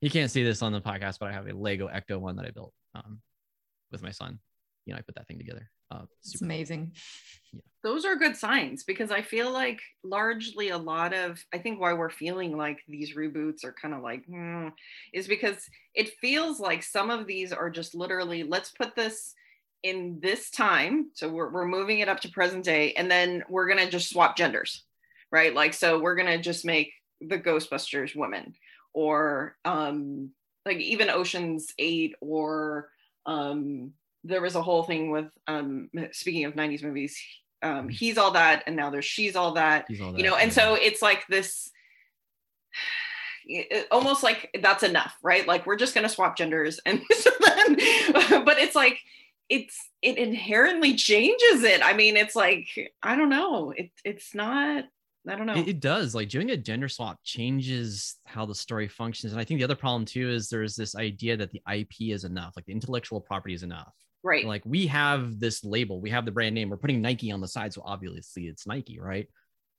[0.00, 2.46] You can't see this on the podcast but i have a lego ecto one that
[2.46, 3.18] i built um,
[3.90, 4.38] with my son
[4.84, 6.92] you know i put that thing together uh, it's amazing.
[7.52, 7.60] Yeah.
[7.82, 11.92] Those are good signs because I feel like largely a lot of, I think why
[11.92, 14.68] we're feeling like these reboots are kind of like, hmm,
[15.12, 19.34] is because it feels like some of these are just literally, let's put this
[19.84, 21.10] in this time.
[21.14, 24.10] So we're, we're moving it up to present day and then we're going to just
[24.10, 24.82] swap genders,
[25.30, 25.54] right?
[25.54, 28.54] Like, so we're going to just make the Ghostbusters women
[28.92, 30.30] or, um,
[30.64, 32.88] like even Ocean's Eight or
[33.26, 33.92] um,
[34.24, 37.20] there was a whole thing with um, speaking of 90s movies,
[37.62, 37.88] um, Mm-hmm.
[37.88, 40.54] he's all that, and now there's she's all that, all you know, and yeah.
[40.54, 41.70] so it's like this
[43.46, 45.46] it- almost like that's enough, right?
[45.46, 47.76] Like we're just gonna swap genders, and so then,
[48.44, 48.98] but it's like
[49.48, 51.80] it's it inherently changes it.
[51.84, 52.66] I mean, it's like
[53.02, 54.84] I don't know, it it's not.
[55.28, 55.54] I don't know.
[55.56, 56.14] It, it does.
[56.14, 59.32] Like doing a gender swap changes how the story functions.
[59.32, 62.24] And I think the other problem too is there's this idea that the IP is
[62.24, 63.92] enough, like the intellectual property is enough.
[64.22, 64.44] right.
[64.46, 67.48] Like we have this label, we have the brand name, we're putting Nike on the
[67.48, 69.28] side, so obviously it's Nike, right?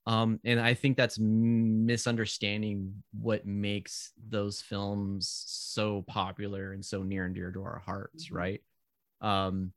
[0.06, 7.26] Um, and I think that's misunderstanding what makes those films so popular and so near
[7.26, 8.36] and dear to our hearts, Mhm.
[8.36, 8.62] right?
[9.22, 9.74] Um,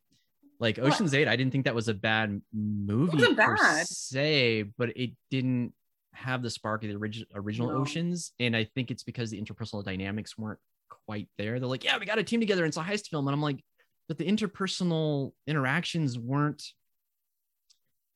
[0.60, 3.86] like Ocean's Eight, I didn't think that was a bad movie It wasn't per bad.
[3.88, 5.72] se, but it didn't
[6.12, 7.78] have the spark of the origi- original No.
[7.78, 10.58] Oceans, and I think it's because the interpersonal dynamics weren't
[11.06, 11.58] quite there.
[11.58, 13.40] They're like, yeah, we got a team together, and it's a heist film, and I'm
[13.42, 13.64] like,
[14.06, 16.62] but the interpersonal interactions weren't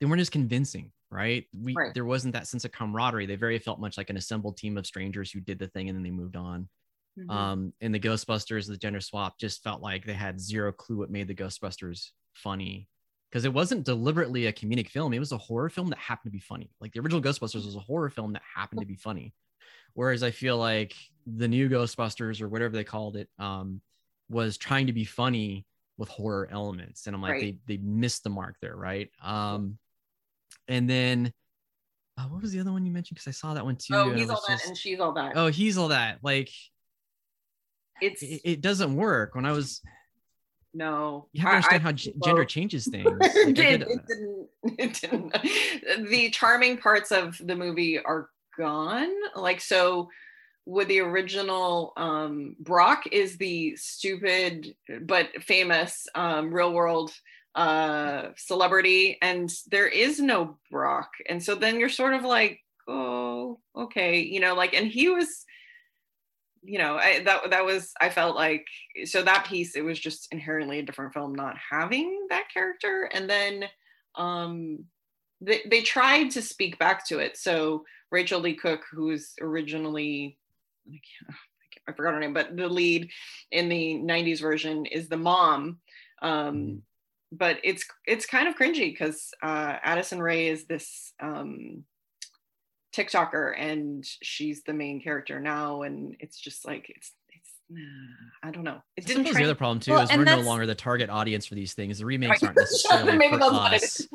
[0.00, 1.94] they weren't as convincing right we Right.
[1.94, 4.86] there wasn't that sense of camaraderie they very felt much like an assembled team of
[4.86, 6.68] strangers who did the thing and then they moved on
[7.18, 7.30] Mhm.
[7.30, 11.10] um and the ghostbusters the gender swap just felt like they had zero clue what
[11.10, 12.88] made the ghostbusters funny.
[13.30, 15.12] Because it wasn't deliberately a comedic film.
[15.12, 16.70] It was a horror film that happened to be funny.
[16.80, 19.34] Like the original ghostbusters was a horror film that happened to be funny.
[19.94, 20.94] Whereas i feel like
[21.26, 23.80] the new ghostbusters or whatever they called it um
[24.28, 25.66] was trying to be funny
[25.98, 27.06] with horror elements.
[27.06, 27.58] And i'm like Right.
[27.66, 29.10] they they missed the mark there right?
[29.22, 29.78] Um
[30.68, 31.32] and then
[32.16, 33.16] uh, what was the other one you mentioned?
[33.16, 35.32] Because i saw that one too oh, he's all was that, and she's all that.
[35.36, 36.18] oh he's all that.
[36.22, 36.50] Like
[38.00, 39.34] it's it, it doesn't work.
[39.34, 39.80] When i was
[40.74, 41.26] no.
[41.32, 44.00] you have to understand I- how g- gender well, changes things Like, it, did, it
[44.06, 44.48] didn't.
[44.78, 46.10] It didn't.
[46.10, 49.10] The charming parts of the movie are gone.
[49.34, 50.08] Like so,
[50.66, 57.12] with the original, um, Brock is the stupid but famous um, real world
[57.54, 63.60] uh, celebrity, and there is no Brock, and so then you're sort of like, oh,
[63.76, 65.44] okay, you know, like, and he was
[66.66, 68.66] you know I, that that was i felt like
[69.04, 73.08] so that piece it was just inherently a different film not having that character.
[73.12, 73.64] And then
[74.16, 74.84] um
[75.40, 77.36] they, they tried to speak back to it.
[77.36, 80.38] So Rachael Leigh Cook who's originally
[80.88, 81.38] I can't-
[81.86, 83.10] I forgot her name but the lead
[83.50, 85.80] in the 90s version is the mom.
[86.22, 86.80] Um Mhm.
[87.32, 91.84] but it's it's kind of cringy because uh Addison Rae is this um
[92.94, 97.50] TikToker and she's the main character now, and it's just like it's it's
[98.44, 98.82] I don't know.
[98.96, 101.54] It didn't the other problem too Well, is we're no longer the target audience for
[101.54, 101.98] these things.
[101.98, 104.06] The remakes aren't necessarily Maybe for us.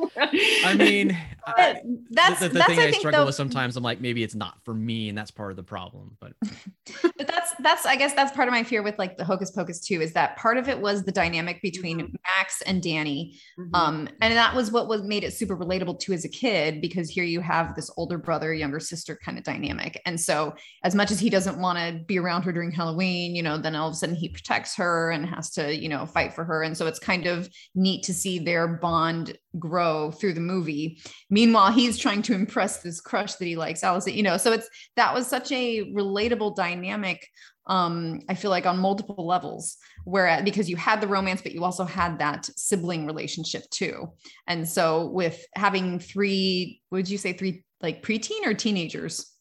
[0.63, 3.83] I mean, I- that's the, the that's thing I I, struggle though, with sometimes, I'm
[3.83, 6.15] like, maybe it's not for me, and that's part of the problem.
[6.21, 6.33] But
[7.17, 9.79] but that's that's I guess that's part of my fear with like the Hocus Pocus
[9.81, 12.15] too is that part of it was the dynamic between Mhm.
[12.39, 13.69] Max and Dani, Mhm.
[13.73, 17.09] um, and that was what was made it super relatable to as a kid because
[17.09, 21.11] here you have this older brother younger sister kind of dynamic, and so as much
[21.11, 23.93] as he doesn't want to be around her during Halloween, you know, then all of
[23.93, 26.87] a sudden he protects her and has to you know fight for her, and so
[26.87, 31.01] it's kind of neat to see their bond grow through the movie.
[31.29, 34.13] Meanwhile, he's trying to impress this crush that he likes, Allison.
[34.13, 37.27] You know, so it's that was such a relatable dynamic.
[37.69, 41.63] Um, I feel like on multiple levels, where because you had the romance, but you
[41.63, 44.11] also had that sibling relationship too.
[44.47, 49.31] And so with having three, would you say three like preteen or teenagers?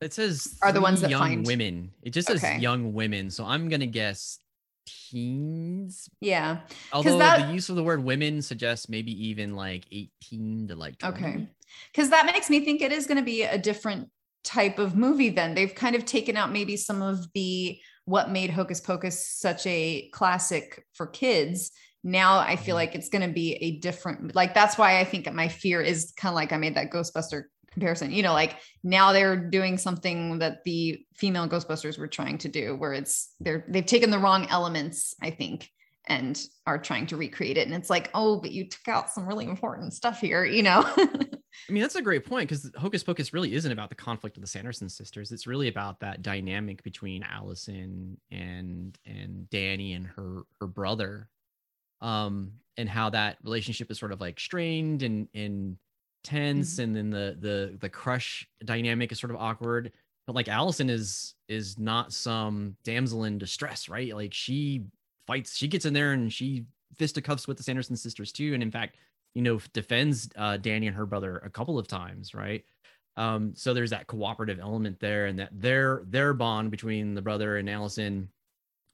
[0.00, 1.92] it says Are the ones that young find- women.
[2.02, 2.58] It just says Okay.
[2.58, 4.40] young women, so I'm gonna guess
[4.84, 6.08] teens.
[6.20, 6.62] Yeah.
[6.92, 10.98] Although that- the use of the word women suggests maybe even like 18 to like
[10.98, 11.14] 20.
[11.16, 11.48] Okay.
[11.92, 14.10] Because that makes me think it is going to be a different
[14.44, 15.54] type of movie then.
[15.54, 20.08] They've kind of taken out maybe some of the what made Hocus Pocus such a
[20.12, 21.70] classic for kids.
[22.02, 22.78] Now I feel Mhm.
[22.78, 26.12] like it's going to be a different like that's why I think my fear is
[26.16, 28.10] kind of like I made that Ghostbuster comparison.
[28.10, 32.74] You know, like now they're doing something that the female Ghostbusters were trying to do
[32.74, 35.70] where it's they're they've taken the wrong elements, I think,
[36.06, 37.66] and are trying to recreate it.
[37.68, 40.82] And it's like, oh, but you took out some really important stuff here, you know?
[41.68, 44.40] I mean, that's a great point because Hocus Pocus really isn't about the conflict of
[44.40, 45.32] the Sanderson sisters.
[45.32, 51.28] It's really about that dynamic between Allison and and Dani and her her brother,
[52.00, 55.76] um, and how that relationship is sort of like strained and and
[56.24, 59.92] tense, and then the the the crush dynamic is sort of awkward.
[60.26, 64.14] But like Allison is is not some damsel in distress, right?
[64.14, 64.84] Like she
[65.26, 66.64] fights, she gets in there and she
[66.96, 68.96] fisticuffs with the Sanderson sisters too, and in fact
[69.34, 72.64] you know defends uh, Dani and her brother a couple of times, right?
[73.16, 77.56] Um, so there's that cooperative element there, and that their their bond between the brother
[77.56, 78.28] and Allison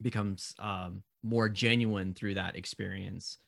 [0.02, 3.38] becomes um, more genuine through that experience,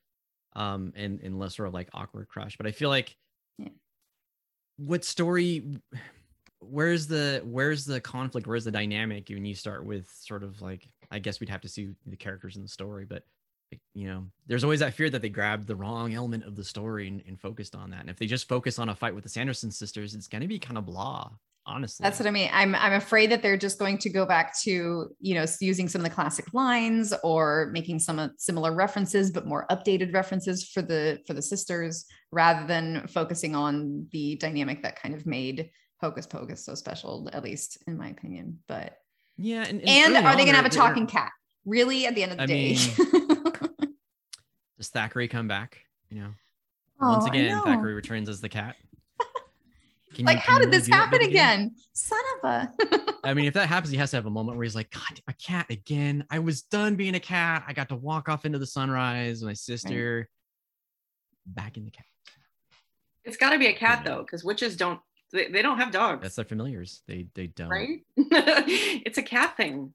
[0.55, 2.57] um, and and less sort of like awkward crush.
[2.57, 3.17] But I feel like
[3.59, 3.69] Yeah.
[4.77, 5.81] what story
[6.61, 10.87] where's the where's the conflict where's the dynamic when you start with sort of like
[11.11, 13.25] i guess we'd have to see the characters in the story but
[13.95, 17.09] you know there's always that fear that they grabbed the wrong element of the story
[17.09, 19.31] and, and focused on that and if they just focus on a fight with the
[19.31, 21.31] sanderson sisters it's going to be kind of blah
[21.67, 22.51] honestly That's what I mean.
[22.53, 26.01] I'm I'm afraid that they're just going to go back to, you know, using some
[26.01, 31.21] of the classic lines or making some similar references, but more updated references for the
[31.27, 36.65] for the sisters, rather than focusing on the dynamic that kind of made Hocus Pocus
[36.65, 38.59] so special, at least in my opinion.
[38.67, 38.97] But
[39.37, 41.31] yeah and, and early are they gonna have a talking cat?
[41.65, 42.77] Really, at the end of the I day.
[44.81, 45.79] does Thackery come back
[46.11, 46.31] you know
[47.03, 47.63] Oh, once again know.
[47.65, 48.77] Thackery returns as the cat
[50.15, 51.73] Can like, you- how did this do happen bit again?
[51.93, 52.73] Son of a.
[53.25, 55.21] I mean, if that happens, he has to have a moment where he's like, God,
[55.29, 56.25] a cat again.
[56.31, 57.63] I was done being a cat.
[57.69, 59.41] I got to walk off into the sunrise.
[59.45, 60.29] My sister
[61.47, 62.07] back in the cat.
[63.25, 64.17] It's got to be a cat Yeah.
[64.17, 64.99] though, because witches don't.
[65.33, 67.03] They, they don't have dogs, That's their familiars.
[67.07, 67.69] They they don't.
[67.69, 68.01] right?
[68.17, 69.95] it's a cat thing.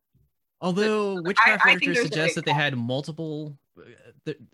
[0.61, 3.57] Although witchcraft I think literature there's a suggests that they had multiple.
[3.77, 3.81] uh,
[4.23, 4.47] the, w-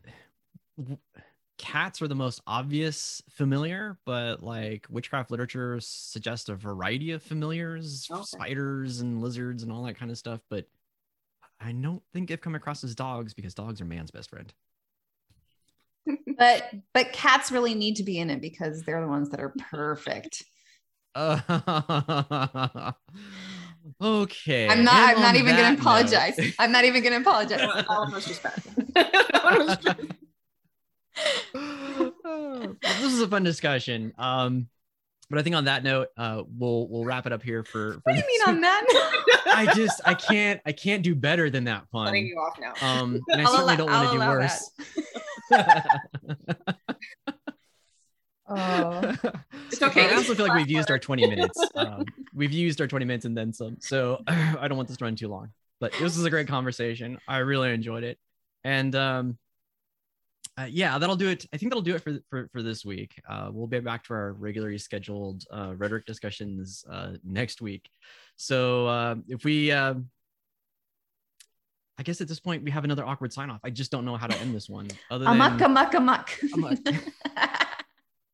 [1.57, 8.07] cats are the most obvious familiar, but like witchcraft literature suggests a variety of familiars,
[8.11, 8.23] Okay.
[8.23, 10.39] spiders and lizards and all that kind of stuff.
[10.49, 10.65] But
[11.59, 14.51] I don't think I've come across as dogs because dogs are man's best friend.
[16.37, 16.63] but
[16.95, 20.43] but cats really need to be in it because they're the ones that are perfect.
[21.13, 21.39] Uh,
[24.01, 24.67] okay.
[24.69, 24.95] I'm not.
[24.95, 26.37] and I'm not even going to apologize.
[26.37, 27.59] note- I'm not even going to apologize.
[27.59, 28.41] That one was just
[31.53, 31.53] bad.
[31.53, 31.59] That
[32.23, 34.13] one was just- Well, this is a fun discussion.
[34.17, 34.67] Um,
[35.29, 37.93] but I think on that note, uh, we'll we'll wrap it up here for.
[37.93, 38.83] for What do you mean on that?
[39.45, 42.25] I just I can't I can't do better than that Letting pun.
[42.27, 42.73] you off now.
[43.01, 44.71] Um, and I I'll certainly allow- don't want to do worse.
[48.49, 49.15] oh,
[49.71, 50.09] It's okay.
[50.09, 51.57] I also feel like we've used our 20 minutes.
[51.75, 52.03] Um,
[52.33, 53.77] we've used our 20 minutes and then some.
[53.79, 55.49] So I don't want this to run too long.
[55.79, 57.17] But this was a great conversation.
[57.27, 58.19] I really enjoyed it.
[58.65, 59.37] And um,
[60.61, 61.45] uh, yeah, that'll do it.
[61.53, 63.19] I think that'll do it for for, for this week.
[63.27, 67.89] Uh, we'll be back to our regularly scheduled uh, rhetoric discussions uh, next week.
[68.35, 70.09] So uh, if we, um
[71.97, 73.59] I guess at this point we have another awkward sign off.
[73.63, 74.87] I just don't know how to end this one.
[75.11, 76.29] Other than amok, amok, amok.
[76.53, 76.79] Amok.